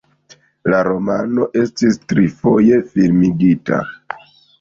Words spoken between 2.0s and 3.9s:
trifoje filmigita.